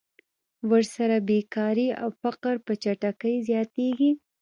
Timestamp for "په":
2.65-2.73